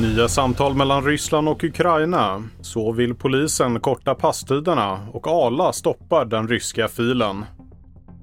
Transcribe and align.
Nya 0.00 0.28
samtal 0.28 0.74
mellan 0.74 1.04
Ryssland 1.04 1.48
och 1.48 1.64
Ukraina. 1.64 2.42
Så 2.60 2.92
vill 2.92 3.14
polisen 3.14 3.80
korta 3.80 4.14
passtiderna 4.14 5.06
och 5.12 5.26
Arla 5.26 5.72
stoppar 5.72 6.24
den 6.24 6.48
ryska 6.48 6.88
filen. 6.88 7.44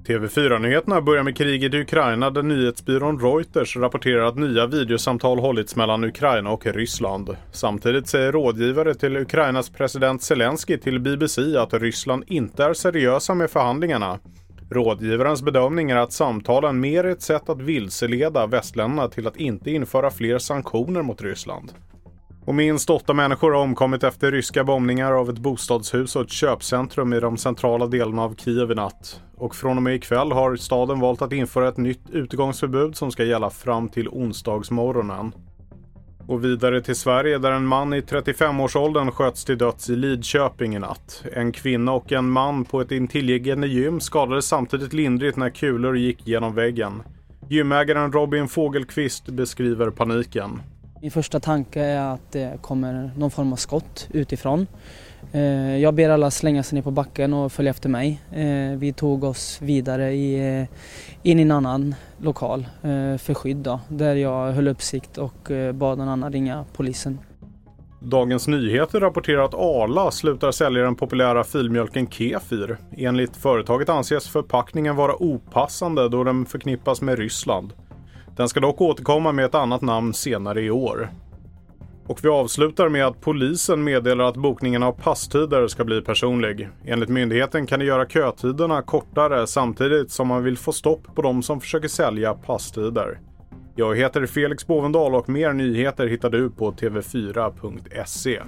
TV4-nyheterna 0.06 1.00
börjar 1.00 1.22
med 1.22 1.36
kriget 1.36 1.74
i 1.74 1.80
Ukraina 1.80 2.30
där 2.30 2.42
nyhetsbyrån 2.42 3.20
Reuters 3.20 3.76
rapporterar 3.76 4.22
att 4.22 4.36
nya 4.36 4.66
videosamtal 4.66 5.38
hållits 5.38 5.76
mellan 5.76 6.04
Ukraina 6.04 6.50
och 6.50 6.66
Ryssland. 6.66 7.36
Samtidigt 7.52 8.08
säger 8.08 8.32
rådgivare 8.32 8.94
till 8.94 9.16
Ukrainas 9.16 9.70
president 9.70 10.22
Zelensky 10.22 10.78
till 10.78 11.00
BBC 11.00 11.56
att 11.56 11.74
Ryssland 11.74 12.24
inte 12.26 12.64
är 12.64 12.74
seriösa 12.74 13.34
med 13.34 13.50
förhandlingarna. 13.50 14.18
Rådgivarens 14.70 15.42
bedömning 15.42 15.90
är 15.90 15.96
att 15.96 16.12
samtalen 16.12 16.80
mer 16.80 17.04
är 17.04 17.08
ett 17.08 17.22
sätt 17.22 17.48
att 17.48 17.60
vilseleda 17.60 18.46
västländerna 18.46 19.08
till 19.08 19.26
att 19.26 19.36
inte 19.36 19.70
införa 19.70 20.10
fler 20.10 20.38
sanktioner 20.38 21.02
mot 21.02 21.22
Ryssland. 21.22 21.72
Och 22.44 22.54
minst 22.54 22.90
åtta 22.90 23.14
människor 23.14 23.52
har 23.52 23.62
omkommit 23.62 24.04
efter 24.04 24.32
ryska 24.32 24.64
bombningar 24.64 25.12
av 25.12 25.30
ett 25.30 25.38
bostadshus 25.38 26.16
och 26.16 26.22
ett 26.22 26.30
köpcentrum 26.30 27.12
i 27.12 27.20
de 27.20 27.36
centrala 27.36 27.86
delarna 27.86 28.22
av 28.22 28.34
Kiev 28.36 28.70
i 28.70 28.74
natt. 28.74 29.22
Och 29.36 29.54
från 29.54 29.76
och 29.76 29.82
med 29.82 29.94
ikväll 29.94 30.32
har 30.32 30.56
staden 30.56 31.00
valt 31.00 31.22
att 31.22 31.32
införa 31.32 31.68
ett 31.68 31.76
nytt 31.76 32.10
utegångsförbud 32.10 32.96
som 32.96 33.10
ska 33.10 33.24
gälla 33.24 33.50
fram 33.50 33.88
till 33.88 34.08
onsdagsmorgonen. 34.08 35.32
Och 36.28 36.44
vidare 36.44 36.82
till 36.82 36.96
Sverige 36.96 37.38
där 37.38 37.52
en 37.52 37.66
man 37.66 37.94
i 37.94 38.00
35-årsåldern 38.00 39.10
sköts 39.10 39.44
till 39.44 39.58
döds 39.58 39.90
i 39.90 39.96
Lidköping 39.96 40.76
i 40.76 40.78
natt. 40.78 41.24
En 41.32 41.52
kvinna 41.52 41.92
och 41.92 42.12
en 42.12 42.30
man 42.30 42.64
på 42.64 42.80
ett 42.80 42.92
intilliggande 42.92 43.66
gym 43.66 44.00
skadades 44.00 44.46
samtidigt 44.46 44.92
lindrigt 44.92 45.36
när 45.36 45.50
kulor 45.50 45.98
gick 45.98 46.26
genom 46.26 46.54
väggen. 46.54 47.02
Gymägaren 47.48 48.12
Robin 48.12 48.48
Fågelqvist 48.48 49.28
beskriver 49.28 49.90
paniken. 49.90 50.60
Min 51.02 51.10
första 51.10 51.40
tanke 51.40 51.80
är 51.80 52.00
att 52.00 52.32
det 52.32 52.62
kommer 52.62 53.10
någon 53.16 53.30
form 53.30 53.52
av 53.52 53.56
skott 53.56 54.08
utifrån. 54.12 54.66
Eh, 55.32 55.76
jag 55.76 55.94
ber 55.94 56.10
alla 56.10 56.30
slänga 56.30 56.62
sig 56.62 56.76
ner 56.76 56.82
på 56.82 56.90
backen 56.90 57.34
och 57.34 57.52
följa 57.52 57.70
efter 57.70 57.88
mig. 57.88 58.22
Eh, 58.32 58.78
vi 58.78 58.92
tog 58.92 59.24
oss 59.24 59.58
vidare 59.62 60.10
eh, 60.12 60.66
in 61.22 61.38
i 61.38 61.42
en 61.42 61.50
annan 61.50 61.94
lokal 62.18 62.66
för 63.18 63.34
skydd 63.34 63.56
då, 63.56 63.80
där 63.88 64.14
jag 64.14 64.52
höll 64.52 64.68
uppsikt 64.68 65.18
och 65.18 65.50
bad 65.74 65.98
någon 65.98 66.08
annan 66.08 66.32
ringa 66.32 66.64
polisen. 66.72 67.18
Dagens 68.00 68.48
Nyheter 68.48 69.00
rapporterar 69.00 69.42
att 69.42 69.54
Arla 69.54 70.10
slutar 70.10 70.50
sälja 70.50 70.82
den 70.82 70.94
populära 70.94 71.44
filmjölken 71.44 72.06
Kefir. 72.06 72.76
Enligt 72.96 73.36
företaget 73.36 73.88
anses 73.88 74.28
förpackningen 74.28 74.96
vara 74.96 75.22
opassande 75.22 76.08
då 76.08 76.24
den 76.24 76.46
förknippas 76.46 77.00
med 77.00 77.18
Ryssland. 77.18 77.72
Den 78.38 78.48
ska 78.48 78.60
dock 78.60 78.80
återkomma 78.80 79.32
med 79.32 79.44
ett 79.44 79.54
annat 79.54 79.82
namn 79.82 80.14
senare 80.14 80.62
i 80.62 80.70
år. 80.70 81.08
Och 82.06 82.18
vi 82.24 82.28
avslutar 82.28 82.88
med 82.88 83.06
att 83.06 83.20
polisen 83.20 83.84
meddelar 83.84 84.24
att 84.24 84.36
bokningen 84.36 84.82
av 84.82 84.92
passtider 84.92 85.66
ska 85.66 85.84
bli 85.84 86.02
personlig. 86.02 86.68
Enligt 86.84 87.08
myndigheten 87.08 87.66
kan 87.66 87.78
det 87.78 87.84
göra 87.84 88.06
kötiderna 88.06 88.82
kortare 88.82 89.46
samtidigt 89.46 90.10
som 90.10 90.28
man 90.28 90.44
vill 90.44 90.58
få 90.58 90.72
stopp 90.72 91.14
på 91.14 91.22
de 91.22 91.42
som 91.42 91.60
försöker 91.60 91.88
sälja 91.88 92.34
passtider. 92.34 93.18
Jag 93.76 93.96
heter 93.96 94.26
Felix 94.26 94.66
Bovendal 94.66 95.14
och 95.14 95.28
mer 95.28 95.52
nyheter 95.52 96.06
hittar 96.06 96.30
du 96.30 96.50
på 96.50 96.72
tv4.se. 96.72 98.40